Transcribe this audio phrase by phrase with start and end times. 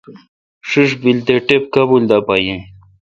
[1.01, 2.61] بیل تے ٹپ کابل دا پا یین۔